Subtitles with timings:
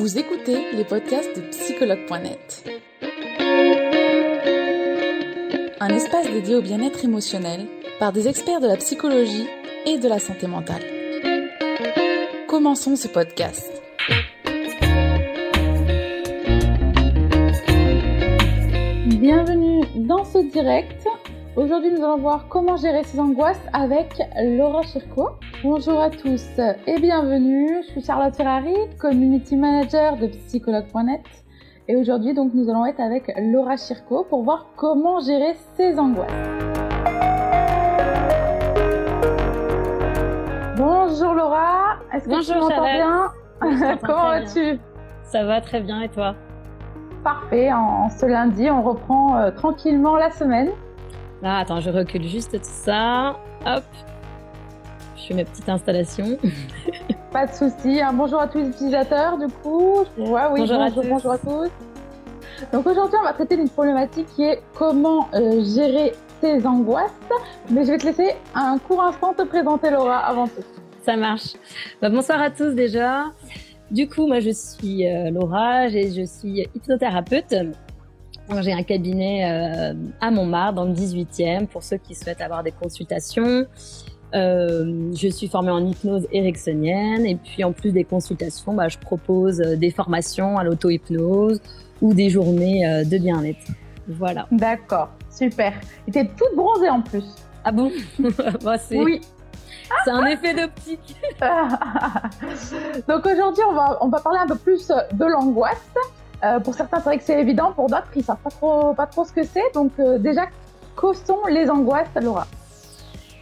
[0.00, 2.64] Vous écoutez les podcasts de psychologue.net.
[5.78, 7.66] Un espace dédié au bien-être émotionnel
[7.98, 9.46] par des experts de la psychologie
[9.84, 10.80] et de la santé mentale.
[12.48, 13.70] Commençons ce podcast.
[19.20, 21.06] Bienvenue dans ce direct.
[21.56, 25.28] Aujourd'hui, nous allons voir comment gérer ses angoisses avec Laura Chirco.
[25.62, 26.46] Bonjour à tous
[26.86, 27.82] et bienvenue.
[27.82, 31.20] Je suis Charlotte Ferrari, community manager de psychologue.net.
[31.86, 36.30] Et aujourd'hui, donc, nous allons être avec Laura Chirco pour voir comment gérer ses angoisses.
[40.78, 41.96] Bonjour Laura.
[42.14, 43.96] Est-ce que Bonjour, tu m'entends bien?
[44.06, 44.78] Comment vas-tu?
[45.24, 46.36] Ça va très bien et toi?
[47.22, 47.70] Parfait.
[47.70, 50.68] En, ce lundi, on reprend euh, tranquillement la semaine.
[51.42, 53.36] Là, Ah, attends, je recule juste tout ça.
[53.66, 53.84] Hop.
[55.20, 56.38] Je fais ma petite installation.
[57.32, 58.00] Pas de souci.
[58.00, 58.12] hein.
[58.14, 60.00] Bonjour à tous les utilisateurs, du coup.
[60.18, 61.08] Ouais, oui, Bonjour à bonjour, tous.
[61.08, 61.70] bonjour à tous.
[62.72, 67.10] Donc aujourd'hui, on va traiter d'une problématique qui est comment euh, gérer tes angoisses.
[67.70, 70.62] Mais je vais te laisser un court instant te présenter, Laura, avant tout.
[71.04, 71.54] Ça marche.
[72.02, 73.26] Bah, bonsoir à tous déjà.
[73.90, 77.54] Du coup, moi, je suis euh, Laura et je suis hypnothérapeute.
[78.62, 82.72] J'ai un cabinet euh, à Montmartre, dans le 18e, pour ceux qui souhaitent avoir des
[82.72, 83.64] consultations.
[84.34, 88.98] Euh, je suis formée en hypnose ericksonienne et puis en plus des consultations, bah, je
[88.98, 91.60] propose euh, des formations à l'auto-hypnose
[92.00, 93.66] ou des journées euh, de bien-être.
[94.08, 94.46] Voilà.
[94.52, 95.72] D'accord, super.
[96.06, 97.24] Et t'es toute bronzée en plus.
[97.64, 97.90] Ah bon?
[98.64, 99.20] Bah, c'est Oui.
[100.04, 101.16] c'est un effet d'optique.
[103.08, 105.76] Donc aujourd'hui, on va, on va parler un peu plus de l'angoisse.
[106.42, 107.72] Euh, pour certains, c'est vrai que c'est évident.
[107.72, 109.74] Pour d'autres, ils savent pas trop, pas trop ce que c'est.
[109.74, 110.46] Donc euh, déjà,
[110.96, 112.46] que sont les angoisses, Laura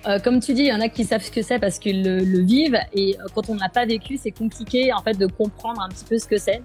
[0.07, 2.05] Euh, comme tu dis, il y en a qui savent ce que c'est parce qu'ils
[2.05, 5.83] le, vivent et euh, quand on n'a pas vécu, c'est compliqué en fait de comprendre
[5.83, 6.63] un petit peu ce que c'est.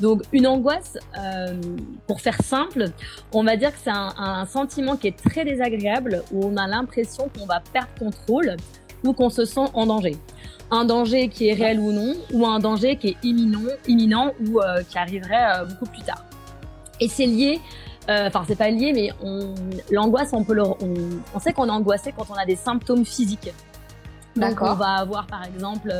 [0.00, 1.54] Donc une angoisse, euh,
[2.06, 2.90] pour faire simple,
[3.32, 7.30] on va dire que c'est un, sentiment qui est très désagréable où on a l'impression
[7.36, 8.56] qu'on va perdre contrôle
[9.02, 10.16] ou qu'on se sent en danger.
[10.70, 14.60] Un danger qui est réel ou non, ou un danger qui est imminent, imminent ou
[14.88, 16.24] qui arriverait beaucoup plus tard.
[17.00, 17.60] Et c'est lié
[18.08, 19.54] enfin c'est pas lié, mais on,
[19.90, 20.94] l'angoisse, on peut le, on,
[21.34, 23.52] on sait qu'on est angoissé quand on a des symptômes physiques.
[24.36, 25.92] Donc on va avoir par exemple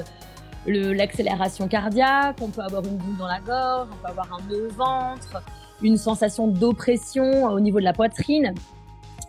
[0.67, 4.51] le- l'accélération cardiaque, on peut avoir une boule dans la gorge, on peut avoir un
[4.51, 5.43] nœud au ventre,
[5.83, 8.55] une sensation d'oppression au niveau de la poitrine.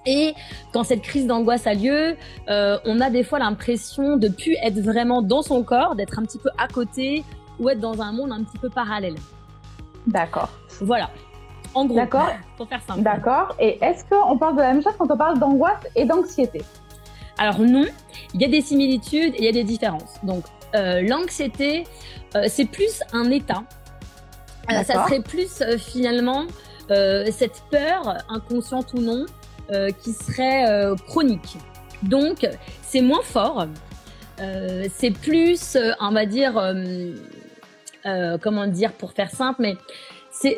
[0.05, 0.33] Et
[0.71, 2.15] quand cette crise d'angoisse a lieu,
[2.49, 6.23] euh, on a des fois l'impression de plus être vraiment dans son corps, d'être un
[6.23, 7.25] petit peu à côté
[7.59, 9.15] ou être dans un monde un petit peu parallèle.
[10.05, 10.49] D'accord.
[10.79, 11.09] Voilà.
[11.73, 12.29] En gros, D'accord.
[12.57, 13.01] pour faire simple.
[13.01, 13.55] D'accord.
[13.59, 16.61] Et est-ce qu'on parle de la même chose quand on parle d'angoisse et d'anxiété?
[17.38, 17.85] Alors non,
[18.33, 20.16] il y a des similitudes et il y a des différences.
[20.23, 20.44] Donc
[20.75, 21.83] euh, l'anxiété,
[22.35, 23.63] euh, c'est plus un état.
[24.72, 26.45] Euh, ça serait plus euh, finalement
[26.89, 29.25] cette peur, inconsciente ou non,
[30.01, 30.66] qui serait
[31.06, 31.57] chronique.
[32.01, 32.47] Donc
[32.81, 33.67] c'est moins fort.
[34.38, 36.53] C'est plus, on va dire,
[38.41, 39.75] comment dire pour faire simple, mais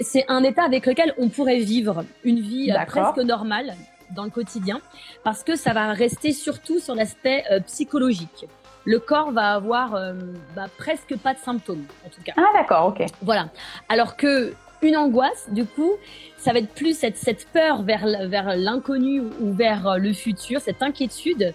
[0.02, 3.74] c'est un état avec lequel on pourrait vivre une vie euh, presque normale
[4.12, 4.82] dans le quotidien
[5.24, 8.48] parce que ça va rester surtout sur l'aspect euh, psychologique.
[8.86, 10.14] Le corps va avoir euh,
[10.56, 12.34] bah, presque pas de symptômes, en tout cas.
[12.38, 13.06] Ah d'accord, ok.
[13.22, 13.50] Voilà.
[13.88, 15.92] Alors que une angoisse, du coup,
[16.38, 21.54] ça va être plus cette, cette peur vers, l'inconnu ou vers le futur, cette inquiétude.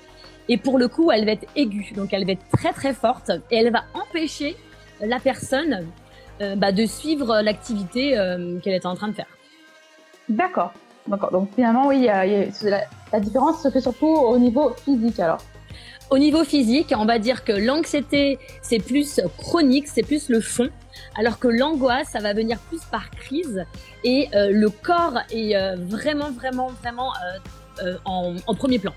[0.50, 3.30] Et pour le coup, elle va être aiguë, donc elle va être très très forte
[3.50, 4.56] et elle va empêcher
[5.00, 5.86] la personne
[6.40, 9.26] euh, bah, de suivre l'activité euh, qu'elle est en train de faire.
[10.28, 10.72] D'accord.
[11.06, 11.30] D'accord.
[11.32, 12.80] Donc finalement, oui, il y a- il y a- c'est la,
[13.12, 15.38] la différence se fait surtout au niveau physique alors.
[16.10, 20.68] Au niveau physique, on va dire que l'anxiété, c'est plus chronique, c'est plus le fond,
[21.18, 23.64] alors que l'angoisse, ça va venir plus par crise
[24.04, 28.92] et euh, le corps est euh, vraiment, vraiment, vraiment euh, euh, en, en premier plan.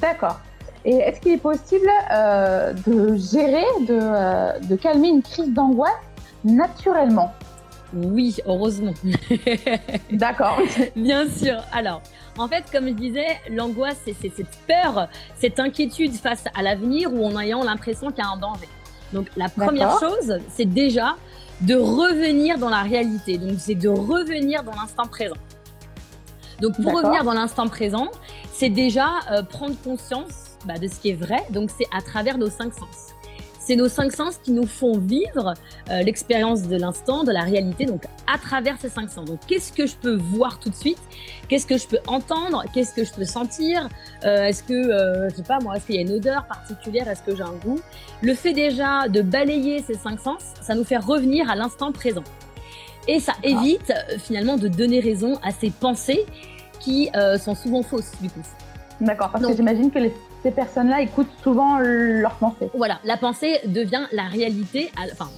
[0.00, 0.40] D'accord.
[0.84, 5.92] Et est-ce qu'il est possible euh, de gérer, de, euh, de calmer une crise d'angoisse
[6.44, 7.34] naturellement
[7.92, 8.94] Oui, heureusement.
[10.12, 10.60] D'accord.
[10.96, 11.62] Bien sûr.
[11.72, 12.02] Alors,
[12.38, 17.24] en fait, comme je disais, l'angoisse, c'est cette peur, cette inquiétude face à l'avenir où
[17.24, 18.68] en ayant l'impression qu'il y a un danger.
[19.12, 21.16] Donc, la première chose, c'est déjà
[21.60, 23.38] de revenir dans la réalité.
[23.38, 25.36] Donc, c'est de revenir dans l'instant présent.
[26.60, 28.08] Donc, pour revenir dans l'instant présent,
[28.52, 31.42] c'est déjà euh, prendre conscience bah, de ce qui est vrai.
[31.50, 33.14] Donc, c'est à travers nos cinq sens.
[33.70, 35.54] C'est nos cinq sens qui nous font vivre
[35.90, 39.26] euh, l'expérience de l'instant, de la réalité, donc à travers ces cinq sens.
[39.26, 40.98] Donc, qu'est-ce que je peux voir tout de suite?
[41.46, 42.64] Qu'est-ce que je peux entendre?
[42.74, 43.88] Qu'est-ce que je peux sentir?
[44.24, 47.06] Euh, Est-ce que, euh, je sais pas moi, est-ce qu'il y a une odeur particulière?
[47.06, 47.78] Est-ce que j'ai un goût?
[48.22, 52.24] Le fait déjà de balayer ces cinq sens, ça nous fait revenir à l'instant présent.
[53.06, 56.26] Et ça évite finalement de donner raison à ces pensées
[56.80, 57.08] qui
[57.38, 58.42] sont souvent fausses du coup.
[59.00, 62.70] D'accord, parce que j'imagine que les ces personnes-là écoutent souvent leurs pensées.
[62.74, 64.90] Voilà, la pensée devient la réalité.
[65.12, 65.28] Enfin,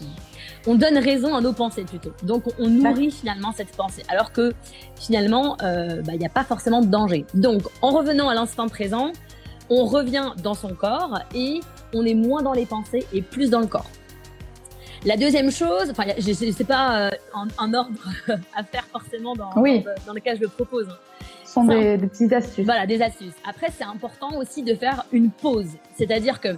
[0.67, 2.13] on donne raison à nos pensées plutôt.
[2.23, 4.03] Donc, on nourrit finalement cette pensée.
[4.09, 4.53] Alors que
[4.97, 7.25] finalement, euh, bah, il n'y a pas forcément de danger.
[7.35, 9.13] Donc, en revenant à l'instant présent,
[9.71, 11.61] on revient dans son corps et
[11.95, 13.91] on est moins dans les pensées et plus dans le corps.
[15.05, 17.91] La deuxième chose, enfin, sais pas un, euh, ordre
[18.55, 19.85] à faire forcément dans, oui.
[20.07, 20.87] dans, lequel je le propose.
[20.89, 20.97] Hein
[21.53, 22.65] sont des, petites astuces.
[22.65, 23.35] Voilà, des astuces.
[23.49, 25.71] Après, c'est important aussi de faire une pause.
[25.97, 26.57] C'est-à-dire que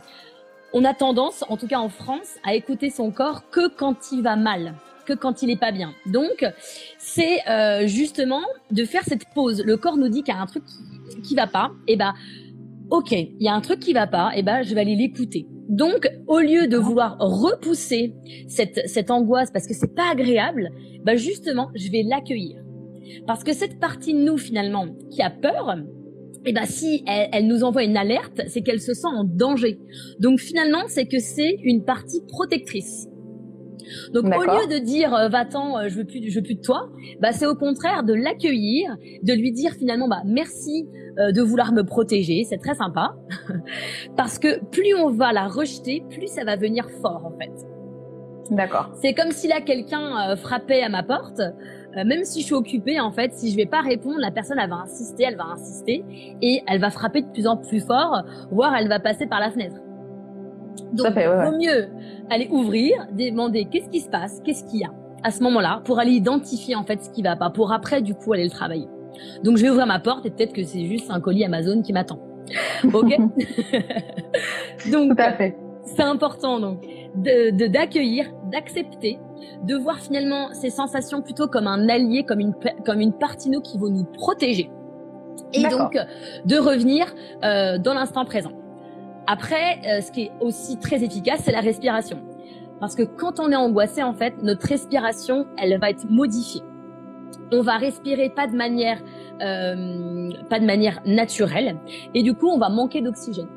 [0.73, 4.23] on a tendance, en tout cas en France, à écouter son corps que quand il
[4.23, 4.75] va mal,
[5.07, 5.93] que quand il est pas bien.
[6.07, 6.45] Donc,
[6.99, 8.43] c'est euh, justement
[8.73, 9.63] de faire cette pause.
[9.65, 11.71] Le corps nous dit qu'il y a un truc qui, qui va pas.
[11.87, 12.15] Et eh ben,
[12.91, 14.33] ok, il y a un truc qui va pas.
[14.35, 15.47] Et eh ben, je vais aller l'écouter.
[15.69, 18.15] Donc, au lieu de vouloir repousser
[18.49, 20.71] cette, cette angoisse parce que c'est pas agréable,
[21.05, 22.64] ben justement, je vais l'accueillir.
[23.27, 25.77] Parce que cette partie de nous, finalement, qui a peur,
[26.47, 29.79] eh ben, si elle, nous envoie une alerte, c'est qu'elle se sent en danger.
[30.21, 33.09] Donc finalement, c'est que c'est une partie protectrice.
[34.13, 36.61] Donc au lieu de dire euh, va-t'en, euh, je veux plus, je veux plus de
[36.61, 36.89] toi,
[37.21, 41.73] bah c'est au contraire de l'accueillir, de lui dire finalement bah merci euh, de vouloir
[41.73, 43.15] me protéger, c'est très sympa,
[44.17, 47.53] parce que plus on va la rejeter, plus ça va venir fort en fait.
[48.51, 48.91] D'accord.
[49.01, 51.41] C'est comme si là quelqu'un frappait à ma porte.
[51.97, 54.59] Euh, même si je suis occupée, en fait, si je vais pas répondre, la personne
[54.59, 56.05] elle va insister, elle va insister
[56.43, 59.51] et elle va frapper de plus en plus fort, voire elle va passer par la
[59.51, 59.77] fenêtre.
[60.93, 61.89] Donc, il vaut mieux
[62.31, 64.91] aller ouvrir, demander qu'est-ce qui se passe, qu'est-ce qu'il y a
[65.25, 68.15] à ce moment-là, pour aller identifier en fait ce qui va pas, pour après du
[68.15, 68.87] coup aller le travailler.
[69.43, 71.93] Donc je vais ouvrir ma porte et peut-être que c'est juste un colis Amazon qui
[71.93, 72.19] m'attend.
[72.93, 73.17] Ok.
[74.93, 75.19] donc.
[75.87, 76.83] C'est important donc
[77.15, 79.19] de d'accueillir, d'accepter
[79.63, 82.55] de voir finalement ces sensations plutôt comme un allié, comme une,
[82.85, 84.71] comme une partie nous qui va nous protéger.
[85.53, 85.97] Et donc,
[86.45, 87.07] de revenir
[87.45, 88.53] euh, dans l'instant présent.
[89.27, 92.23] Après, euh, ce qui est aussi très efficace, c'est la respiration.
[92.81, 96.63] Parce que quand on est angoissé, en fait, notre respiration, elle va être modifiée.
[97.53, 98.99] On va respirer pas de manière,
[99.41, 101.77] euh, pas de manière naturelle,
[102.15, 103.49] et du coup, on va manquer d'oxygène.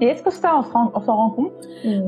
[0.00, 1.52] Et est-ce que ça, on s'en rend compte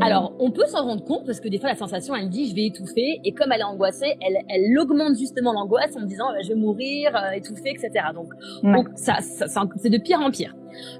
[0.01, 2.55] Alors, on peut s'en rendre compte parce que des fois, la sensation, elle dit, je
[2.55, 3.21] vais étouffer.
[3.25, 7.15] Et comme elle est angoissée, elle, elle augmente justement l'angoisse en disant, je vais mourir,
[7.15, 8.07] euh, étouffer, etc.
[8.13, 8.29] Donc,
[8.63, 10.55] donc ça, ça c'est de pire en pire.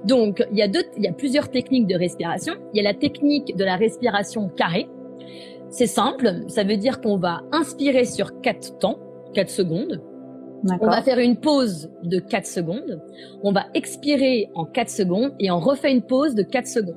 [0.05, 2.53] Donc, il y a deux, il y a plusieurs techniques de respiration.
[2.73, 4.87] Il y a la technique de la respiration carrée.
[5.69, 6.45] C'est simple.
[6.47, 8.97] Ça veut dire qu'on va inspirer sur quatre temps,
[9.33, 10.01] quatre secondes.
[10.63, 13.01] On va faire une pause de 4 secondes.
[13.43, 16.95] On va expirer en 4 secondes et on refait une pause de 4 secondes.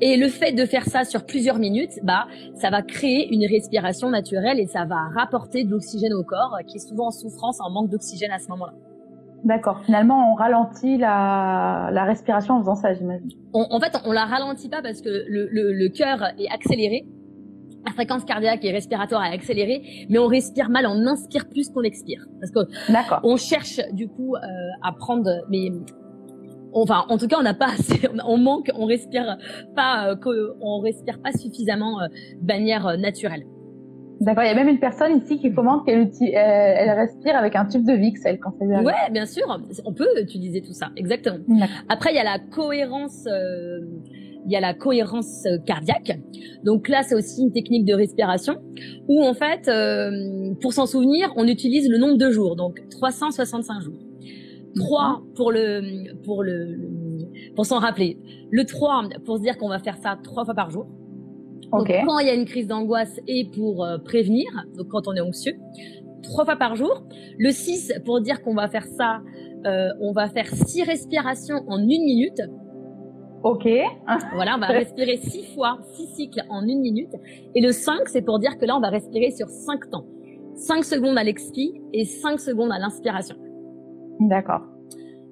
[0.00, 4.10] Et le fait de faire ça sur plusieurs minutes, bah, ça va créer une respiration
[4.10, 7.70] naturelle et ça va rapporter de l'oxygène au corps qui est souvent en souffrance, en
[7.70, 8.72] manque d'oxygène à ce moment-là.
[9.44, 9.80] D'accord.
[9.84, 13.30] Finalement, on ralentit la, la respiration en faisant ça, j'imagine.
[13.54, 17.06] En fait, on la ralentit pas parce que le, le, le cœur est accéléré
[17.84, 21.82] la fréquence cardiaque et respiratoire est accélérée, mais on respire mal, on inspire plus qu'on
[21.82, 22.26] expire.
[22.40, 22.70] Parce que
[23.22, 24.38] on cherche du coup euh,
[24.82, 25.70] à prendre, mais
[26.72, 29.36] enfin en tout cas on n'a pas assez, on manque, on respire
[29.74, 32.06] pas, euh, on respire pas suffisamment euh,
[32.40, 33.44] de manière euh, naturelle.
[34.20, 37.64] D'accord, il y a même une personne ici qui commente qu'elle elle respire avec un
[37.64, 39.44] tube de Vicks, elle, quand lui Ouais, bien sûr,
[39.86, 41.38] on peut utiliser tout ça, exactement.
[41.88, 43.26] Après, il y a la cohérence
[44.46, 46.18] il y a la cohérence euh, cardiaque.
[46.64, 48.56] Donc là, c'est aussi une technique de respiration
[49.08, 53.80] où en fait, euh, pour s'en souvenir, on utilise le nombre de jours, donc 365
[53.82, 53.98] jours.
[54.76, 56.78] 3 pour le pour le
[57.56, 58.18] pour s'en rappeler.
[58.50, 60.86] Le 3 pour se dire qu'on va faire ça trois fois par jour.
[61.72, 65.14] Donc, quand il y a une crise d'angoisse et pour euh, prévenir, donc quand on
[65.14, 65.54] est anxieux,
[66.22, 67.04] trois fois par jour.
[67.38, 69.20] Le 6 pour dire qu'on va faire ça,
[70.00, 72.40] on va faire six respirations en une minute.
[73.42, 73.66] Ok.
[74.34, 77.12] voilà, on va respirer six fois, six cycles en une minute.
[77.54, 80.04] Et le 5, c'est pour dire que là, on va respirer sur cinq temps.
[80.60, 83.36] 5 secondes à l'expi et 5 secondes à l'inspiration.
[84.20, 84.60] D'accord.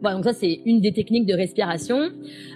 [0.01, 2.09] Voilà, donc ça c'est une des techniques de respiration.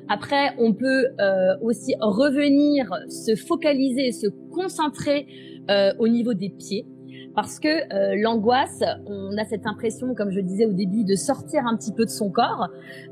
[0.09, 5.27] Après, on peut euh, aussi revenir, se focaliser, se concentrer
[5.71, 6.87] euh, au niveau des pieds
[7.35, 11.67] parce que euh, l'angoisse, on a cette impression, comme je disais au début, de sortir
[11.67, 12.69] un petit peu de son corps,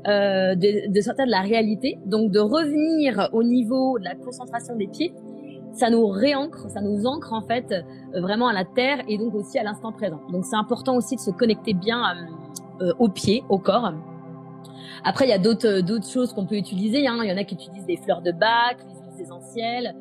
[0.07, 4.75] euh, de, de, sortir de la réalité, donc de revenir au niveau de la concentration
[4.75, 5.13] des pieds.
[5.73, 7.73] ça nous réancre, ça nous ancre en fait
[8.13, 10.21] vraiment à la terre et donc aussi à l'instant présent.
[10.31, 12.01] Donc c'est important aussi de se connecter bien
[12.99, 13.93] au pied, au corps.
[15.03, 17.07] Après, il y a d'autres d'autres choses qu'on peut utiliser.
[17.07, 17.19] Hein.
[17.23, 19.95] Il y en a qui utilisent des fleurs de bac, des huiles essentielles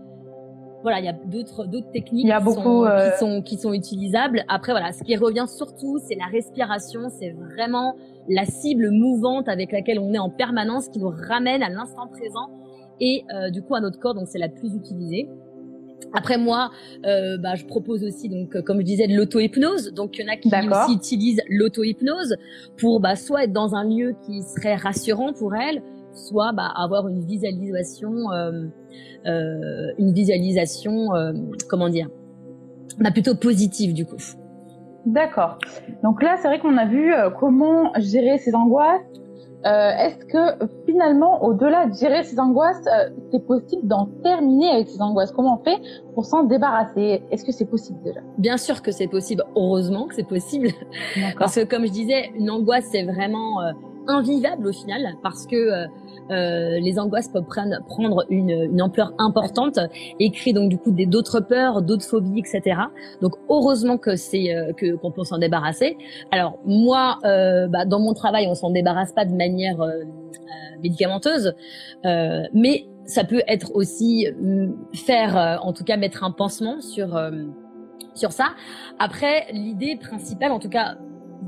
[0.83, 4.45] voilà, il y a d'autres d'autres techniques qui, sont, qui, sont, qui sont utilisables.
[4.49, 7.97] Après voilà, ce qui revient surtout, c'est la respiration, c'est vraiment
[8.29, 12.51] la cible mouvante avec laquelle on est en permanence qui nous ramène à l'instant présent
[13.01, 15.29] et euh, du coup à notre corps, donc c'est la plus utilisée.
[16.13, 16.71] Après moi,
[17.07, 19.93] euh, bah, je propose aussi donc comme je disais de l'auto-hypnose.
[19.93, 22.37] Donc il y en a qui aussi utilisent l'auto-hypnose
[22.79, 27.09] pour bah, soit être dans un lieu qui serait rassurant pour elles, soit bah, avoir
[27.09, 28.67] une visualisation, euh,
[29.27, 31.33] euh, une visualisation, euh,
[31.69, 32.09] comment dire,
[32.99, 34.17] bah, plutôt positive du coup.
[35.07, 35.59] D'accord.
[36.03, 39.01] Donc là, c'est vrai qu'on a vu comment gérer ses angoisses.
[39.65, 42.87] Est-ce que finalement, au-delà de gérer ses angoisses,
[43.31, 45.33] c'est possible d'en terminer avec ses angoisses?
[45.33, 45.81] Comment on fait
[46.15, 47.23] pour s'en débarrasser?
[47.31, 48.21] Est-ce que c'est possible déjà?
[48.37, 49.43] Bien sûr que c'est possible.
[49.57, 50.69] Heureusement que c'est possible.
[51.39, 53.61] Parce que comme je disais, une angoisse, c'est vraiment
[54.07, 55.87] invivable au final parce que euh,
[56.31, 59.81] euh, les angoisses peuvent prendre une, une, ampleur importante
[60.21, 62.83] et créer donc du coup d'autres peurs, d'autres phobies, etc.
[63.21, 65.97] Donc heureusement que c'est euh, que qu'on peut s'en débarrasser.
[66.31, 70.05] Alors moi, euh, bah, dans mon travail, on s'en débarrasse pas de manière euh,
[70.83, 71.55] médicamenteuse,
[72.05, 74.27] mais ça peut être aussi
[74.95, 77.21] faire, en tout cas, mettre un pansement sur
[78.15, 78.51] sur ça.
[78.99, 80.97] Après, l'idée principale, en tout cas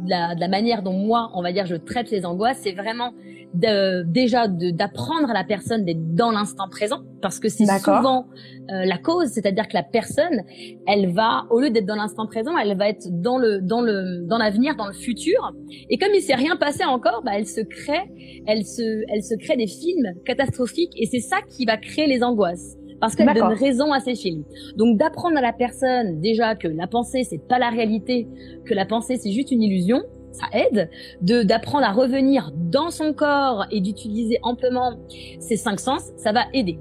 [0.04, 2.72] de la, de la, manière dont moi, on va dire, je traite les angoisses, c'est
[2.72, 3.12] vraiment
[3.54, 8.26] de, déjà d'apprendre à la personne d'être dans l'instant présent, parce que c'est souvent
[8.70, 10.42] euh, la cause, c'est-à-dire que la personne,
[10.86, 14.26] elle va, au lieu d'être dans l'instant présent, elle va être dans le dans le
[14.26, 15.52] dans l'avenir, dans le futur,
[15.90, 19.34] et comme il s'est rien passé encore, bah, elle se crée, elle se elle se
[19.36, 23.52] crée des films catastrophiques, et c'est ça qui va créer les angoisses parce qu'elle donne
[23.54, 24.44] raison à ces films.
[24.76, 28.28] Donc d'apprendre à la personne déjà que la pensée c'est pas la réalité,
[28.64, 30.88] que la pensée c'est juste une illusion, ça aide
[31.20, 34.92] de d'apprendre à revenir dans son corps et d'utiliser amplement
[35.40, 36.78] ses cinq sens, ça va aider.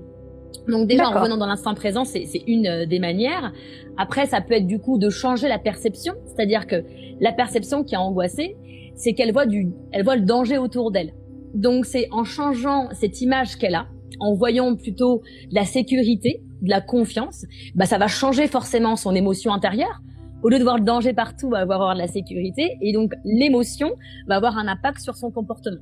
[0.67, 3.51] Donc déjà en revenant dans l'instant présent, c'est une euh, des manières.
[3.97, 6.83] Après, ça peut être du coup de changer la perception, c'est-à-dire que
[7.19, 8.57] la perception qui est angoissée,
[8.93, 11.13] c'est qu'elle voit du, elle voit le danger autour d'elle.
[11.55, 13.87] Donc c'est en changeant cette image qu'elle a,
[14.19, 19.53] en voyant plutôt la sécurité, de la confiance, bah ça va changer forcément son émotion
[19.53, 20.01] intérieure.
[20.43, 23.13] Au lieu de voir le danger partout, bah, va avoir de la sécurité et donc
[23.23, 23.91] l'émotion
[24.27, 25.81] va avoir un impact sur son comportement.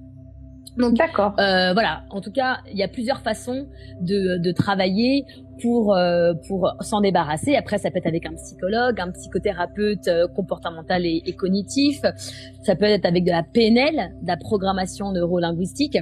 [0.78, 1.34] Donc, D'accord.
[1.40, 2.04] Euh, voilà.
[2.10, 3.68] En tout cas, il y a plusieurs façons
[4.02, 5.26] de, de travailler
[5.62, 7.56] pour euh, pour s'en débarrasser.
[7.56, 12.02] Après, ça peut être avec un psychologue, un psychothérapeute euh, comportemental et, et, cognitif.
[12.64, 15.98] Ça peut être avec de la PNL, de la programmation neurolinguistique.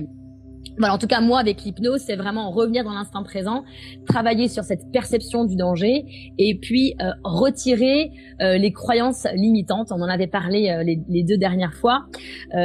[0.77, 3.63] Voilà, en tout cas, moi, avec l'hypnose, c'est vraiment revenir dans l'instant présent,
[4.05, 6.05] travailler sur cette perception du danger
[6.38, 9.91] et puis euh, retirer euh, les croyances limitantes.
[9.91, 12.05] On en avait parlé euh, les, deux dernières fois.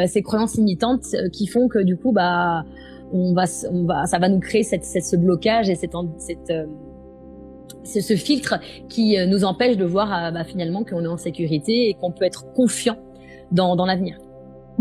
[0.07, 2.65] ces croyances limitantes qui font que du coup, bah,
[3.13, 6.53] on va, on va, ça va nous créer cette, cette ce blocage et cette, cette
[7.83, 11.95] c'est ce filtre qui nous empêche de voir bah, finalement qu'on est en sécurité et
[11.95, 12.99] qu'on peut être confiant
[13.51, 14.19] dans, dans l'avenir.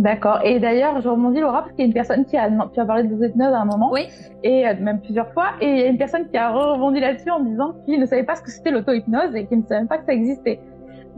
[0.01, 0.39] D'accord.
[0.43, 2.85] Et d'ailleurs, je rebondis Laura parce qu'il y a une personne qui a, tu as
[2.85, 4.07] parlé de hypnose à un moment, oui.
[4.43, 7.29] et euh, même plusieurs fois, et il y a une personne qui a rebondi là-dessus
[7.29, 9.87] en disant qu'il ne savait pas ce que c'était l'auto-hypnose et qu'il ne savait même
[9.87, 10.59] pas que ça existait.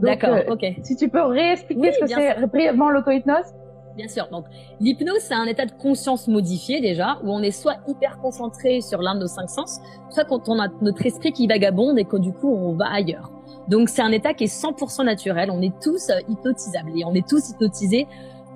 [0.00, 0.34] D'accord.
[0.34, 0.66] Euh, ok.
[0.82, 3.54] Si tu peux réexpliquer ce que c'est brièvement l'auto-hypnose.
[3.96, 4.28] Bien sûr.
[4.30, 4.44] Donc,
[4.80, 9.00] l'hypnose, c'est un état de conscience modifié déjà, où on est soit hyper concentré sur
[9.00, 12.18] l'un de nos cinq sens, soit quand on a notre esprit qui vagabonde et que
[12.18, 13.30] du coup on va ailleurs.
[13.68, 15.50] Donc, c'est un état qui est 100% naturel.
[15.50, 18.06] On est tous euh, hypnotisables et on est tous hypnotisés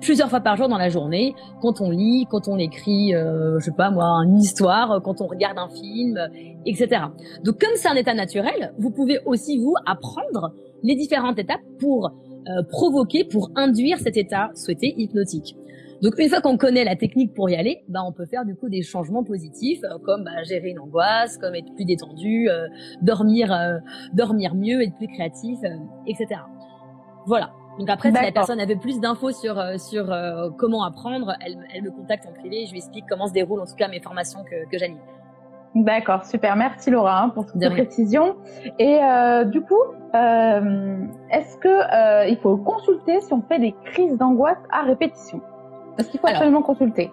[0.01, 3.65] plusieurs fois par jour dans la journée, quand on lit, quand on écrit, euh, je
[3.65, 6.17] sais pas moi, une histoire, quand on regarde un film,
[6.65, 7.03] etc.
[7.43, 10.53] Donc comme c'est un état naturel, vous pouvez aussi vous apprendre
[10.83, 12.11] les différentes étapes pour
[12.47, 15.55] euh, provoquer, pour induire cet état souhaité hypnotique.
[16.01, 18.55] Donc une fois qu'on connaît la technique pour y aller, bah on peut faire du
[18.55, 22.67] coup des changements positifs euh, comme bah, gérer une angoisse, comme être plus détendu, euh,
[23.01, 23.53] dormir,
[24.13, 25.59] dormir mieux, être plus créatif,
[26.07, 26.41] etc.
[27.27, 27.51] Voilà.
[27.79, 31.57] Donc après, si la personne avait plus d'infos sur euh, sur euh, comment apprendre, elle,
[31.73, 32.65] elle, me contacte en privé.
[32.65, 34.99] Je lui explique comment se déroulent en tout cas mes formations que, que j'anime.
[35.75, 36.57] D'accord, super.
[36.57, 38.35] Merci Laura hein, pour toutes ces précisions.
[38.79, 39.81] Et euh, du coup,
[40.13, 40.97] euh,
[41.31, 45.41] est-ce que il faut consulter si on fait des crises d'angoisse à répétition?
[45.97, 47.11] Est-ce qu'il faut absolument consulter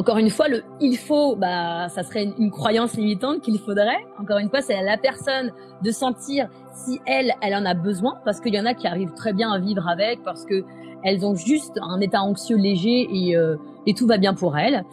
[0.00, 4.02] encore une fois, le il faut, bah, ça serait une, croyance limitante qu'il faudrait.
[4.18, 5.52] Encore une fois, c'est à la personne
[5.84, 9.12] de sentir si elle, elle en a besoin, parce qu'il y en a qui arrivent
[9.12, 10.64] très bien à vivre avec, parce que
[11.04, 14.84] elles ont juste un état anxieux léger et euh, et tout va bien pour elle.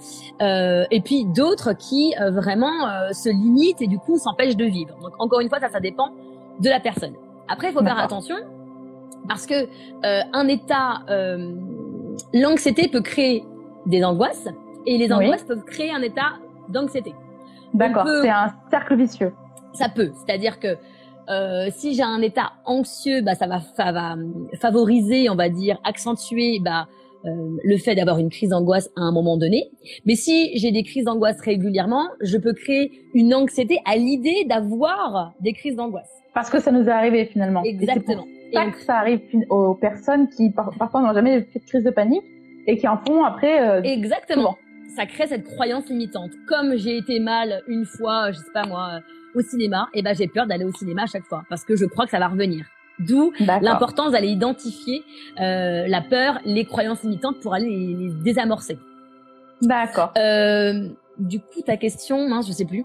[0.42, 4.94] Euh, et puis d'autres qui euh, vraiment se limitent et du coup s'empêchent de vivre.
[5.02, 6.10] Donc encore une fois, ça, ça dépend
[6.60, 7.14] de la personne.
[7.48, 8.36] Après, il faut faire attention
[9.30, 9.68] parce que
[10.04, 11.04] un état,
[12.34, 13.46] l'anxiété peut créer
[13.86, 14.50] des angoisses
[14.86, 16.34] et les angoisses peuvent créer un état
[16.70, 17.14] d'anxiété.
[17.74, 19.34] D'accord, c'est un cercle vicieux.
[19.74, 20.78] Ça peut, c'est-à-dire que
[21.30, 24.16] euh, si j'ai un état anxieux, bah ça va, ça va
[24.62, 26.88] favoriser, on va dire, accentuer, bah
[27.26, 29.72] euh, le fait d'avoir une crise d'angoisse à un moment donné.
[30.06, 35.34] Mais si j'ai des crises d'angoisse régulièrement, je peux créer une anxiété à l'idée d'avoir
[35.42, 36.10] des crises d'angoisse.
[36.34, 37.64] Parce que ça nous est arrivé finalement.
[37.64, 38.24] Exactement.
[38.26, 41.84] C'est pour ça que ça arrive aux personnes qui parfois n'ont jamais fait de crise
[41.84, 42.24] de panique
[42.68, 43.68] et qui en font après.
[43.68, 44.56] Euh, Exactement.
[44.98, 46.32] Ça crée cette croyance limitante.
[46.48, 49.00] Comme j'ai été mal une fois, je sais pas moi,
[49.36, 51.76] au cinéma, et eh ben j'ai peur d'aller au cinéma à chaque fois parce que
[51.76, 52.66] je crois que ça va revenir.
[52.98, 55.04] D'où l'importance d'aller identifier
[55.40, 58.80] euh, la peur, les croyances limitantes pour aller les, désamorcer.
[59.62, 60.14] D'accord.
[60.18, 60.90] Euh,
[61.20, 62.84] du coup, ta question, non, je sais plus.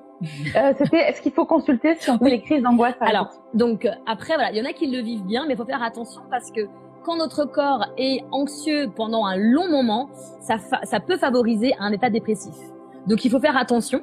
[0.54, 4.34] Euh, C'était, est-ce qu'il faut consulter si on fait les crises d'angoisse Alors, donc après,
[4.34, 6.50] voilà, il y en a qui le vivent bien, mais il faut faire attention parce
[6.50, 6.60] que
[7.04, 12.54] quand notre corps est anxieux pendant un long moment, ça, peut favoriser un état dépressif.
[13.06, 14.00] Donc, il faut faire attention.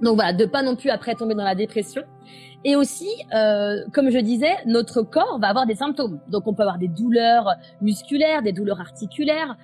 [0.00, 2.02] Donc voilà, de pas non plus après tomber dans la dépression.
[2.64, 6.20] Et aussi, euh, comme je disais, notre corps va avoir des symptômes.
[6.28, 7.50] Donc on peut avoir des douleurs
[7.82, 9.56] musculaires, des douleurs articulaires.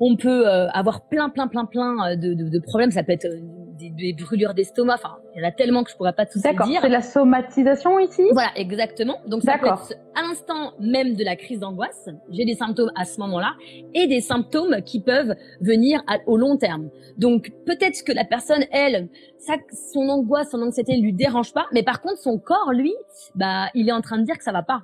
[0.00, 2.90] On peut euh, avoir plein, plein, plein, plein de, de, de problèmes.
[2.90, 3.40] Ça peut être euh,
[3.78, 4.94] des, brûlures d'estomac.
[4.94, 6.50] Enfin, il y en a tellement que je pourrais pas tout dire.
[6.52, 6.68] D'accord.
[6.80, 8.22] C'est la somatisation ici?
[8.32, 9.18] Voilà, exactement.
[9.26, 12.08] Donc ça peut être à l'instant même de la crise d'angoisse.
[12.30, 13.54] J'ai des symptômes à ce moment-là
[13.94, 16.90] et des symptômes qui peuvent venir au long terme.
[17.16, 19.54] Donc peut-être que la personne, elle, ça,
[19.92, 22.94] son angoisse, son anxiété lui dérange pas, mais par contre son corps, lui,
[23.34, 24.82] bah, il est en train de dire que ça va pas.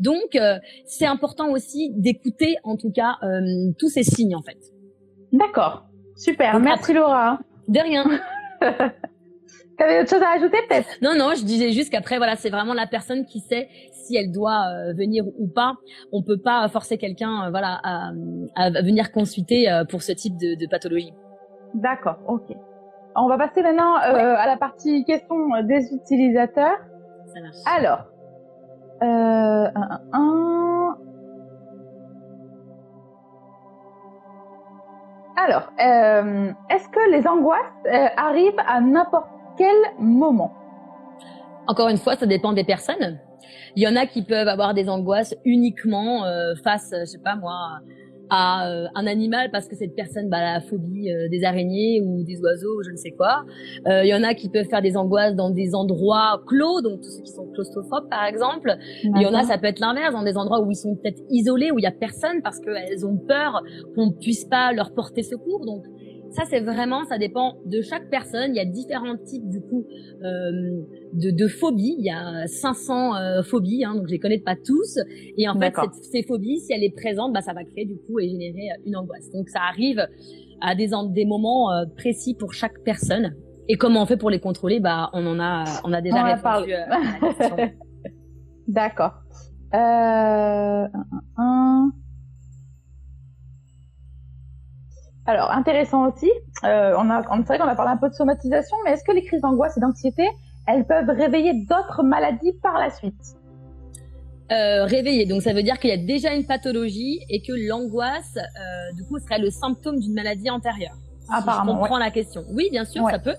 [0.00, 4.58] Donc euh, c'est important aussi d'écouter, en tout cas, euh, tous ces signes en fait.
[5.32, 5.86] D'accord.
[6.16, 6.58] Super.
[6.60, 7.40] Merci Laura.
[7.68, 8.04] De rien.
[9.78, 10.88] T'avais autre chose à ajouter peut-être?
[11.02, 14.32] Non, non, je disais juste qu'après, voilà, c'est vraiment la personne qui sait si elle
[14.32, 15.74] doit euh, venir ou pas.
[16.12, 18.12] On peut pas forcer quelqu'un, voilà, à,
[18.54, 21.12] à, venir consulter pour ce type de, de pathologie.
[21.74, 22.56] D'accord, ok.
[23.16, 26.78] On va passer maintenant à la partie question des utilisateurs.
[27.26, 27.56] Ça marche.
[27.66, 28.06] Alors,
[29.00, 29.72] un,
[30.12, 30.46] un,
[35.36, 40.52] Alors, euh, est-ce que les angoisses euh, arrivent à n'importe quel moment?
[41.68, 43.20] Encore une fois, ça dépend des personnes.
[43.76, 47.36] Il y en a qui peuvent avoir des angoisses uniquement euh, face, je sais pas
[47.36, 47.80] moi,
[48.30, 52.00] à euh, un animal parce que cette personne bah, a la phobie euh, des araignées
[52.04, 53.44] ou des oiseaux ou je ne sais quoi.
[53.86, 57.00] Euh, il y en a qui peuvent faire des angoisses dans des endroits clos, donc
[57.00, 58.76] tous ceux qui sont claustrophobes par exemple.
[59.02, 61.20] Il y en a, ça peut être l'inverse, dans des endroits où ils sont peut-être
[61.30, 63.62] isolés, où il y a personne parce qu'elles ont peur
[63.94, 65.64] qu'on ne puisse pas leur porter secours.
[65.64, 65.84] Donc
[66.36, 68.50] ça, c'est vraiment, ça dépend de chaque personne.
[68.54, 69.86] Il y a différents types du coup
[70.22, 71.96] euh, de, de, phobies.
[71.98, 74.98] Il y a 500 euh, phobies, hein, donc je les connais pas tous.
[75.38, 77.96] Et en fait, cette, ces phobies, si elle est présente, bah, ça va créer du
[77.96, 79.30] coup et générer euh, une angoisse.
[79.32, 80.06] Donc ça arrive
[80.60, 83.34] à des, des moments euh, précis pour chaque personne.
[83.68, 84.78] Et comment on fait pour les contrôler?
[84.78, 87.56] Bah, on en a, on a déjà répondu à la question.
[88.68, 89.12] D'accord.
[89.74, 90.86] Euh,
[91.36, 91.90] un,
[95.26, 96.30] Alors, intéressant aussi,
[96.64, 99.12] euh, on a, c'est vrai qu'on a parlé un peu de somatisation, mais est-ce que
[99.12, 100.28] les crises d'angoisse et d'anxiété,
[100.66, 103.36] elles peuvent réveiller d'autres maladies par la suite?
[104.52, 108.36] Euh, réveiller, donc ça veut dire qu'il y a déjà une pathologie et que l'angoisse,
[108.36, 110.94] euh, du coup, serait le symptôme d'une maladie antérieure.
[111.28, 111.74] Apparemment.
[111.74, 112.44] je comprends la question.
[112.52, 113.34] Oui, bien sûr, ça peut.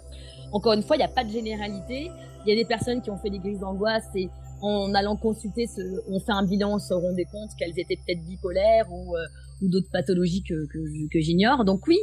[0.52, 2.12] Encore une fois, il n'y a pas de généralité.
[2.46, 4.30] Il y a des personnes qui ont fait des crises d'angoisse et
[4.62, 8.24] en allant consulter, ce, on fait un bilan, on se rendait compte qu'elles étaient peut-être
[8.26, 9.20] bipolaires ou, euh,
[9.62, 11.66] ou d'autres pathologies que, que, que j'ignore.
[11.66, 11.98] Donc oui,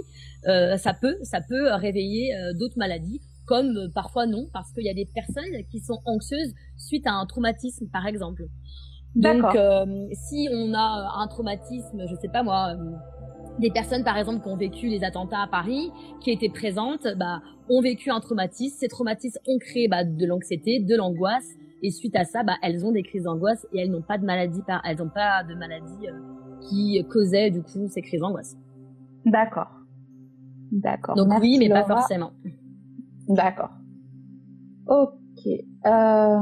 [0.47, 4.85] euh, ça peut, ça peut réveiller euh, d'autres maladies, comme euh, parfois non, parce qu'il
[4.85, 8.47] y a des personnes qui sont anxieuses suite à un traumatisme, par exemple.
[9.15, 9.45] Donc
[10.13, 12.77] si on a un traumatisme, je sais pas moi
[13.61, 15.91] des personnes, par exemple, qui ont vécu les attentats à Paris,
[16.21, 18.77] qui étaient présentes, bah, ont vécu un traumatisme.
[18.79, 21.47] Ces traumatismes ont créé bah, de l'anxiété, de l'angoisse,
[21.83, 24.25] et suite à ça, bah, elles ont des crises d'angoisse et elles n'ont pas de
[24.25, 24.83] maladie, par...
[24.85, 26.19] elles n'ont pas de maladie euh,
[26.69, 28.57] qui causait du coup ces crises d'angoisse.
[29.25, 29.71] D'accord.
[30.73, 31.15] D'accord.
[31.15, 32.33] Donc oui, mais pas forcément.
[33.29, 33.71] D'accord.
[34.87, 35.47] Ok.
[35.47, 36.39] Euh...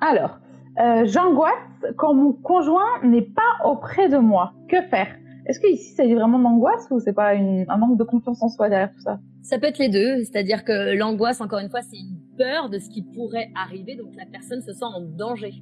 [0.00, 0.38] Alors,
[0.80, 1.52] euh, j'angoisse
[1.96, 4.52] quand mon conjoint n'est pas auprès de moi.
[4.68, 5.08] Que faire?
[5.46, 7.64] Est-ce que ici c'est vraiment d'angoisse ou c'est pas une...
[7.68, 9.18] un manque de confiance en soi derrière tout ça?
[9.44, 12.78] Ça peut être les deux, c'est-à-dire que l'angoisse, encore une fois, c'est une peur de
[12.78, 15.52] ce qui pourrait arriver, donc la personne se sent en danger.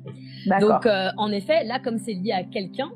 [0.60, 2.90] Donc, euh, en effet, là, comme c'est lié à quelqu'un,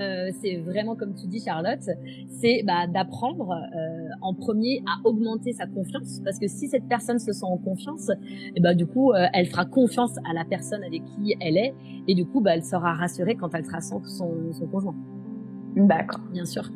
[0.00, 1.82] euh, c'est vraiment comme tu dis Charlotte,
[2.28, 7.18] c'est bah, d'apprendre euh, en premier à augmenter sa confiance parce que si cette personne
[7.18, 10.84] se sent en confiance, et eh bah, du coup elle fera confiance à la personne
[10.84, 11.74] avec qui elle est
[12.06, 14.94] et du coup bah, elle sera rassurée quand elle sera sans son, son conjoint.
[15.74, 16.20] D'accord.
[16.32, 16.70] Bien sûr.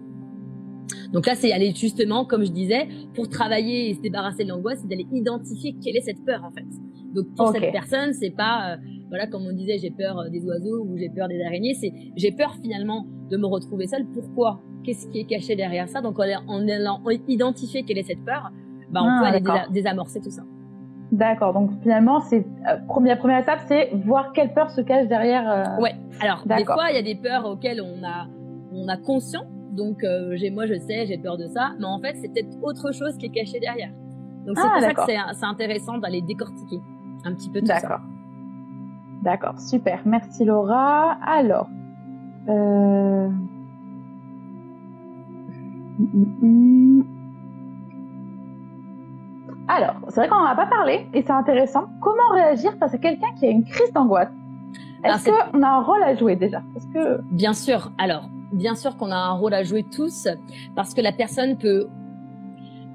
[1.13, 4.79] Donc là, c'est aller justement, comme je disais, pour travailler et se débarrasser de l'angoisse,
[4.81, 6.67] c'est d'aller identifier quelle est cette peur en fait.
[7.15, 8.79] Donc pour cette personne, c'est pas
[9.13, 11.75] voilà, comme on disait, j'ai peur euh, des oiseaux ou j'ai peur des araignées.
[11.75, 14.07] C'est j'ai peur finalement de me retrouver seule.
[14.07, 14.63] Pourquoi?
[14.85, 16.01] Qu'est-ce qui est caché derrière ça?
[16.01, 16.23] Donc en
[16.67, 18.51] allant identifier quelle est cette peur,
[18.91, 20.45] bah, on ah, peut aller désamorcer tout ça.
[21.13, 21.53] D'accord.
[21.53, 25.51] Donc finalement, c'est euh, première première étape, c'est voir quelle peur se cache derrière.
[25.51, 25.83] Euh...
[25.83, 25.95] Ouais.
[26.23, 28.29] Alors des fois, il y a des peurs auxquelles on a
[28.73, 29.45] on a conscience.
[29.73, 32.57] Donc euh, j'ai moi je sais, j'ai peur de ça, mais en fait c'est peut-être
[32.63, 33.91] autre chose qui est caché derrière.
[34.47, 36.81] Donc c'est ah, pour ça que c'est intéressant d'aller décortiquer
[37.25, 37.81] un petit peu tout ça.
[37.81, 38.01] D'accord.
[39.23, 40.01] D'accord, super.
[40.05, 41.17] Merci Laura.
[41.25, 41.69] Alors,
[42.49, 43.31] euh...
[49.69, 51.85] alors, c'est vrai qu'on n'en a pas parlé et c'est intéressant.
[52.01, 54.33] Comment réagir face à quelqu'un qui a une crise d'angoisse?
[55.05, 56.63] Est-ce qu'on a un rôle à jouer déjà?
[56.93, 57.21] Que...
[57.31, 57.93] Bien sûr.
[57.99, 60.29] Alors, bien sûr qu'on a un rôle à jouer tous
[60.75, 61.89] parce que la personne peut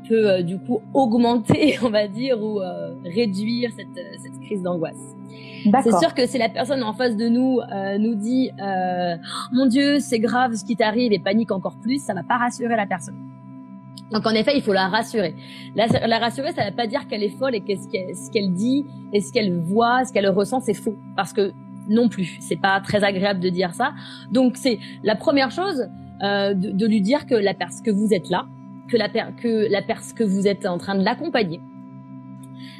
[0.07, 5.17] peut euh, du coup augmenter, on va dire, ou euh, réduire cette, cette crise d'angoisse.
[5.83, 9.15] C'est sûr que si la personne en face de nous euh, nous dit euh,
[9.51, 12.75] mon Dieu c'est grave ce qui t'arrive et panique encore plus, ça va pas rassurer
[12.75, 13.15] la personne.
[14.11, 15.35] Donc en effet il faut la rassurer.
[15.75, 18.53] La, la rassurer ça ne veut pas dire qu'elle est folle et que ce qu'elle
[18.53, 21.51] dit et ce qu'elle voit, ce qu'elle ressent c'est faux parce que
[21.87, 23.93] non plus c'est pas très agréable de dire ça.
[24.31, 25.87] Donc c'est la première chose
[26.23, 28.45] euh, de, de, lui dire que la personne que vous êtes là,
[28.89, 31.61] que la que la personne que vous êtes en train de l'accompagner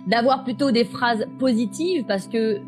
[0.07, 2.61] d'avoir plutôt des phrases positives parce que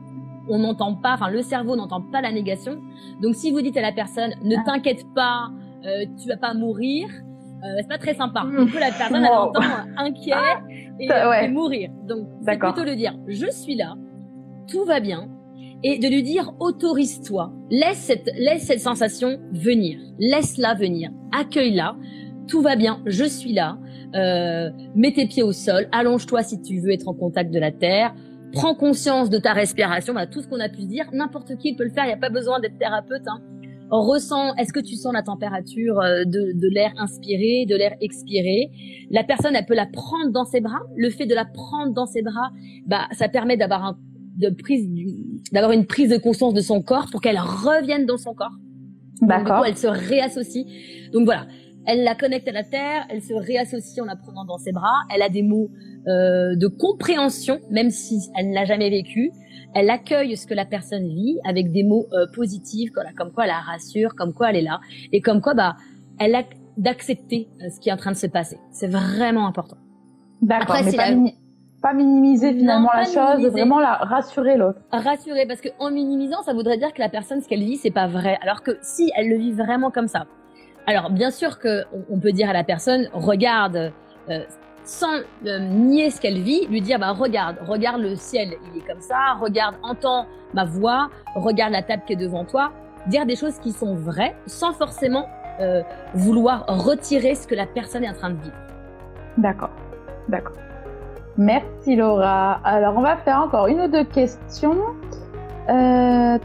[0.49, 2.81] on n'entend pas, enfin le cerveau n'entend pas la négation.
[3.21, 4.63] Donc si vous dites à la personne ne ah.
[4.65, 5.49] t'inquiète pas,
[5.85, 8.43] euh, tu vas pas mourir, euh, c'est pas très sympa.
[8.45, 9.61] Du coup la personne elle entend
[9.97, 11.91] inquiet ah, et, mourir.
[12.07, 13.95] Donc c'est plutôt le dire je suis là,
[14.67, 15.29] tout va bien
[15.83, 21.95] et de lui dire autorise-toi, laisse cette laisse cette sensation venir, laisse-la venir, accueille-la,
[22.47, 23.77] tout va bien, je suis là.
[24.15, 27.71] Euh, mets tes pieds au sol, allonge-toi si tu veux être en contact de la
[27.71, 28.15] terre,
[28.51, 31.83] prends conscience de ta respiration, bah, tout ce qu'on a pu dire, n'importe qui peut
[31.83, 33.27] le faire, il n'y a pas besoin d'être thérapeute.
[33.27, 33.39] Hein.
[33.91, 38.71] Ressens, est-ce que tu sens la température euh, de, de l'air inspiré, de l'air expiré?
[39.09, 40.81] La personne, elle peut la prendre dans ses bras.
[40.95, 42.51] Le fait de la prendre dans ses bras,
[42.85, 43.97] bah, ça permet d'avoir un,
[44.39, 44.87] de prise,
[45.51, 48.55] d'avoir une prise de conscience de son corps pour qu'elle revienne dans son corps.
[49.21, 49.65] D'accord.
[49.65, 50.65] elle se réassocie.
[51.11, 51.45] Donc voilà,
[51.85, 55.03] elle la connecte à la terre, elle se réassocie en la prenant dans ses bras,
[55.13, 55.69] elle a des mots
[56.07, 59.31] euh, de compréhension, même si elle ne l'a jamais vécu.
[59.75, 63.49] Elle accueille ce que la personne vit avec des mots euh, positifs, comme quoi elle
[63.49, 64.79] la rassure, comme quoi elle est là,
[65.11, 65.75] et comme quoi bah
[66.19, 66.43] elle a
[66.77, 68.57] d'accepter euh, ce qui est en train de se passer.
[68.71, 69.77] C'est vraiment important.
[70.41, 71.11] D'accord, mais pas,
[71.81, 74.79] pas, minimiser finalement la chose, vraiment la rassurer l'autre.
[74.91, 77.91] Rassurer, parce que en minimisant, ça voudrait dire que la personne, ce qu'elle vit, c'est
[77.91, 78.37] pas vrai.
[78.41, 80.25] Alors que si elle le vit vraiment comme ça,
[80.89, 83.91] alors, bien sûr que on peut dire à la personne, regarde,
[84.29, 84.39] euh,
[84.83, 88.87] sans euh, nier ce qu'elle vit, lui dire, bah regarde, regarde le ciel, il est
[88.87, 92.71] comme ça, regarde, entends ma voix, regarde la table qui est devant toi,
[93.05, 95.27] dire des choses qui sont vraies, sans forcément
[95.59, 95.83] euh,
[96.15, 98.57] vouloir retirer ce que la personne est en train de vivre.
[99.37, 99.71] D'accord,
[100.27, 100.55] d'accord.
[101.39, 102.59] Merci Laura.
[102.65, 104.75] Alors, on va faire encore une ou deux questions.
[105.69, 106.37] Euh,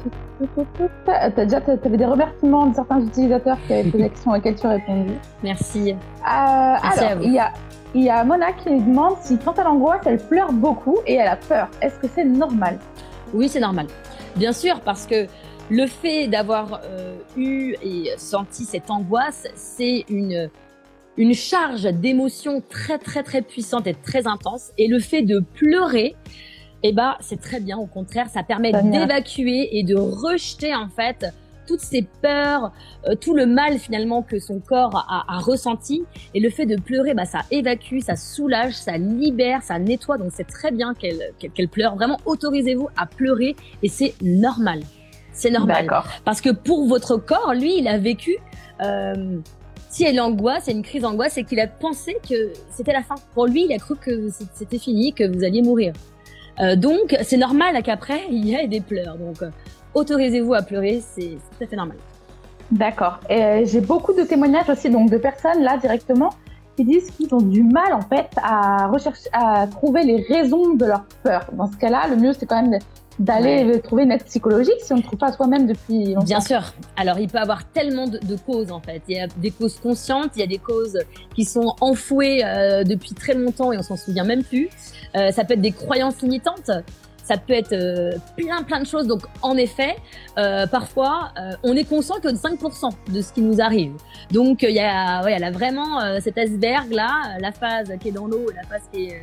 [1.04, 4.66] T'as déjà avais des remerciements de certains utilisateurs qui avaient posé des questions auxquelles tu
[4.66, 5.14] as répondu.
[5.42, 5.92] Merci.
[5.92, 7.52] Euh, alors, il y a
[7.94, 11.14] il y a Mona qui nous demande si quand elle angoisse, elle pleure beaucoup et
[11.14, 11.68] elle a peur.
[11.80, 12.78] Est-ce que c'est normal?
[13.32, 13.86] Oui, c'est normal.
[14.36, 15.26] Bien sûr, parce que
[15.70, 20.50] le fait d'avoir euh, eu et senti cette angoisse, c'est une
[21.16, 24.70] une charge d'émotions très très très puissante et très intense.
[24.78, 26.16] Et le fait de pleurer,
[26.82, 27.78] eh ben, c'est très bien.
[27.78, 31.26] Au contraire, ça permet d'évacuer et de rejeter en fait
[31.66, 32.72] toutes ces peurs,
[33.08, 36.04] euh, tout le mal finalement que son corps a, ressenti.
[36.34, 40.18] Et le fait de pleurer, bah, ça évacue, ça soulage, ça libère, ça nettoie.
[40.18, 41.94] Donc c'est très bien qu'elle pleure.
[41.94, 44.80] Vraiment, autorisez-vous à pleurer et c'est normal.
[45.32, 45.90] C'est normal.
[46.24, 48.36] Parce que pour votre corps, lui, il a vécu.
[48.82, 49.38] Euh,
[49.94, 53.14] si elle angoisse, c'est une crise d'angoisse, c'est qu'il a pensé que c'était la fin.
[53.32, 55.92] Pour lui, il a cru que c'était fini, que vous alliez mourir.
[56.60, 59.16] Euh, donc, c'est normal qu'après, il y ait des pleurs.
[59.16, 59.50] Donc, euh,
[59.94, 61.96] autorisez-vous à pleurer, c'est tout à fait normal.
[62.72, 63.20] D'accord.
[63.30, 66.30] Euh, j'ai beaucoup de témoignages aussi donc de personnes là directement
[66.76, 70.86] qui disent qu'ils ont du mal en fait à rechercher, à trouver les raisons de
[70.86, 71.46] leur peur.
[71.52, 72.80] Dans ce cas-là, le mieux c'est quand même
[73.18, 76.62] d'aller trouver une aide psychologique si on ne trouve pas soi-même depuis longtemps Bien sûr.
[76.96, 79.02] Alors, il peut avoir tellement de, causes, en fait.
[79.08, 80.98] Il y a des causes conscientes, il y a des causes
[81.34, 84.68] qui sont enfouées euh, depuis très longtemps et on s'en souvient même plus.
[85.16, 86.70] Euh, ça peut être des croyances limitantes.
[87.24, 89.06] Ça peut être euh, plein plein de choses.
[89.06, 89.96] Donc en effet,
[90.36, 93.94] euh, parfois, euh, on est conscient que de 5% de ce qui nous arrive.
[94.30, 98.12] Donc il y a, ouais, y a vraiment cet iceberg là, la phase qui est
[98.12, 99.22] dans l'eau, la phase qui est,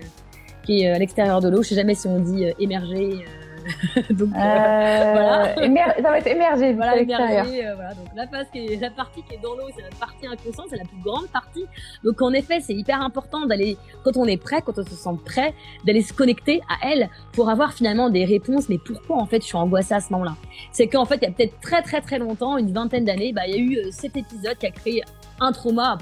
[0.66, 1.62] qui est à l'extérieur de l'eau.
[1.62, 3.24] Je sais jamais si on dit émerger
[4.12, 5.56] donc euh, euh, voilà.
[5.96, 6.74] ça va être émergé.
[6.74, 7.94] Voilà, émergé, euh, voilà.
[7.94, 10.68] Donc la, phase qui est, la partie qui est dans l'eau, c'est la partie inconsciente,
[10.70, 11.66] c'est la plus grande partie.
[12.04, 15.10] Donc en effet, c'est hyper important d'aller, quand on est prêt, quand on se sent
[15.26, 15.54] prêt,
[15.86, 18.70] d'aller se connecter à elle pour avoir finalement des réponses.
[18.70, 20.36] Mais pourquoi en fait je suis angoissée à ce moment-là?
[20.72, 23.44] C'est qu'en fait, il y a peut-être très très très longtemps, une vingtaine d'années, bah,
[23.48, 25.02] il y a eu cet épisode qui a créé
[25.40, 25.98] un trauma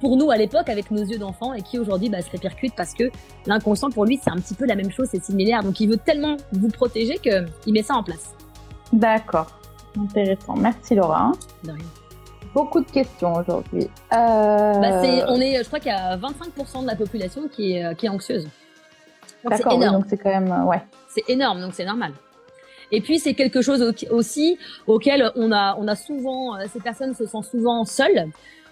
[0.00, 2.94] pour nous à l'époque avec nos yeux d'enfant et qui aujourd'hui bah, se répercute parce
[2.94, 3.10] que
[3.46, 5.62] l'inconscient pour lui c'est un petit peu la même chose, c'est similaire.
[5.62, 8.34] Donc il veut tellement vous protéger qu'il met ça en place.
[8.92, 9.46] D'accord,
[9.98, 10.56] intéressant.
[10.56, 11.32] Merci Laura.
[11.64, 11.84] De rien.
[12.54, 13.84] Beaucoup de questions aujourd'hui.
[13.84, 13.86] Euh...
[14.12, 18.06] Bah, on est, je crois qu'il y a 25% de la population qui est, qui
[18.06, 18.48] est anxieuse.
[19.48, 20.82] D'accord, donc c'est quand même, euh, ouais.
[21.08, 22.12] C'est énorme, donc c'est normal.
[22.90, 27.14] Et puis c'est quelque chose aussi auquel on a, on a souvent, euh, ces personnes
[27.14, 28.28] se sentent souvent seules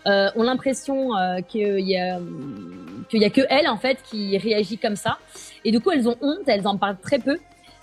[0.07, 2.19] euh, ont l'impression euh, qu'il y a
[3.09, 5.19] qu'il y a que elle en fait qui réagit comme ça.
[5.65, 7.39] Et du coup, elles ont honte, elles en parlent très peu.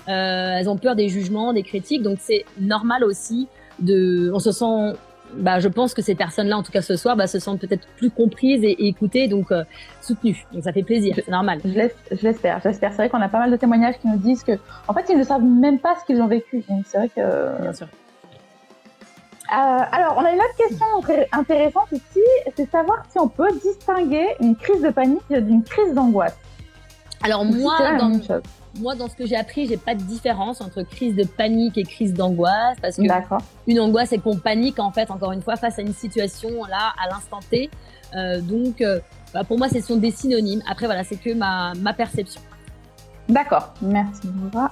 [0.07, 2.01] Euh, elles ont peur des jugements, des critiques.
[2.01, 3.47] Donc c'est normal aussi
[3.79, 4.31] de.
[4.33, 4.97] On se sent.
[5.35, 7.87] Bah, je pense que ces personnes-là, en tout cas ce soir, bah, se sentent peut-être
[7.97, 9.63] plus comprises et, écoutées, donc euh,
[10.01, 10.47] soutenues.
[10.51, 11.59] Donc ça fait plaisir, c'est normal.
[11.63, 12.91] Je l'espère, j'espère.
[12.91, 14.53] C'est vrai qu'on a pas mal de témoignages qui nous disent que,
[14.87, 16.63] en fait, ils ne savent même pas ce qu'ils ont vécu.
[16.67, 17.61] Donc c'est vrai que.
[17.61, 17.87] Bien sûr.
[19.51, 20.85] Euh, alors, on a une autre question
[21.31, 22.21] intéressante ici,
[22.55, 26.37] c'est savoir si on peut distinguer une crise de panique d'une crise d'angoisse.
[27.23, 28.11] Alors moi, dans,
[28.79, 31.83] moi, dans ce que j'ai appris, j'ai pas de différence entre crise de panique et
[31.83, 33.03] crise d'angoisse, parce que
[33.67, 36.93] une angoisse, c'est qu'on panique en fait, encore une fois, face à une situation là,
[37.03, 37.71] à l'instant T.
[38.15, 38.99] Euh, donc, euh,
[39.33, 40.61] bah, pour moi, ce sont des synonymes.
[40.69, 42.41] Après, voilà, c'est que ma, ma perception.
[43.27, 44.71] D'accord, merci Laura.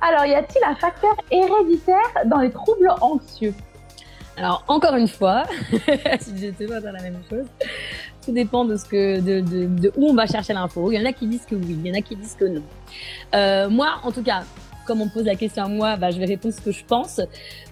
[0.00, 3.54] Alors, y a-t-il un facteur héréditaire dans les troubles anxieux?
[4.36, 5.44] Alors encore une fois,
[6.20, 7.46] si j'étais pas dans la même chose,
[8.24, 10.90] tout dépend de ce que, de, de, de où on va chercher l'info.
[10.90, 12.46] Il y en a qui disent que oui, il y en a qui disent que
[12.46, 12.62] non.
[13.34, 14.44] Euh, moi, en tout cas,
[14.86, 17.20] comme on pose la question à moi, bah, je vais répondre ce que je pense.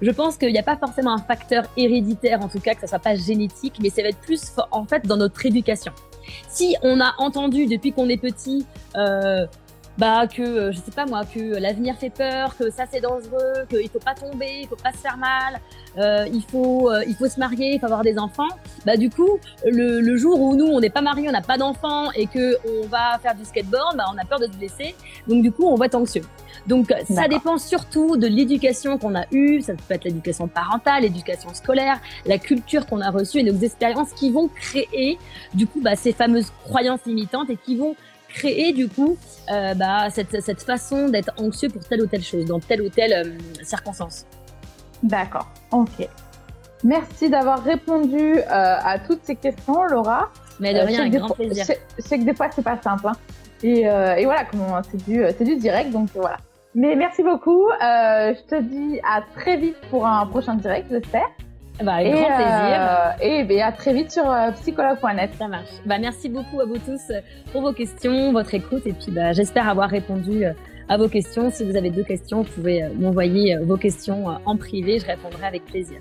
[0.01, 2.87] Je pense qu'il n'y a pas forcément un facteur héréditaire, en tout cas que ça
[2.87, 5.93] soit pas génétique, mais ça va être plus en fait dans notre éducation.
[6.49, 9.47] Si on a entendu depuis qu'on est petit euh,
[9.99, 13.67] bah que euh, je sais pas moi que l'avenir fait peur, que ça c'est dangereux,
[13.69, 15.61] qu'il faut pas tomber, il faut pas se faire mal,
[15.99, 18.49] euh, il faut euh, il faut se marier, il faut avoir des enfants.
[18.87, 21.59] Bah du coup le, le jour où nous on n'est pas mariés, on n'a pas
[21.59, 24.95] d'enfants et que on va faire du skateboard, bah on a peur de se blesser,
[25.27, 26.25] donc du coup on va être anxieux.
[26.67, 31.53] Donc ça dépend surtout de l'éducation qu'on a eue, ça peut être l'éducation parentale, l'éducation
[31.55, 35.19] scolaire, la culture qu'on a reçue et nos expériences qui vont créer
[35.55, 37.97] du coup bah, ces fameuses croyances limitantes et qui vont
[38.33, 39.17] créer du coup
[39.51, 42.89] euh, bah, cette, cette, façon d'être anxieux pour telle ou telle chose, dans telle ou
[42.89, 44.27] telle euh, circonstance.
[45.03, 46.09] D'accord, ok.
[46.83, 50.31] Merci d'avoir répondu euh, à toutes ces questions, Laura.
[50.61, 51.65] Mais de rien, avec grand plaisir.
[51.99, 53.09] Je sais que des fois, c'est pas simple.
[53.09, 53.13] Hein.
[53.63, 54.47] Et, et, voilà,
[54.91, 56.39] c'est du, du direct, donc voilà.
[56.75, 57.69] Mais merci beaucoup.
[57.81, 61.29] je te dis à très vite pour un prochain direct, j'espère.
[61.83, 62.45] Bah, avec grand plaisir.
[62.45, 65.31] Euh, et ben, à très vite sur euh, psychologue.net.
[65.39, 65.71] Ça marche.
[65.87, 67.21] Bah, merci beaucoup à vous tous euh,
[67.53, 68.87] pour vos questions, votre écoute.
[68.87, 70.45] Et puis, bah, j'espère avoir répondu
[70.89, 71.51] à vos questions.
[71.51, 74.99] Si vous avez deux questions, vous pouvez m'envoyer vos questions en privé.
[74.99, 76.01] Je répondrai avec plaisir.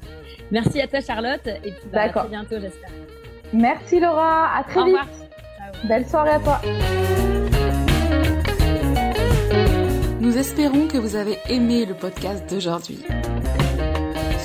[0.52, 1.48] Merci à toi, Charlotte.
[1.48, 2.92] Et puis, bah, à très bientôt, j'espère.
[3.54, 4.58] Merci, Laura.
[4.58, 4.96] À très Au vite.
[4.96, 5.88] Revoir.
[5.88, 6.62] Belle soirée à toi.
[10.20, 13.00] Nous espérons que vous avez aimé le podcast d'aujourd'hui.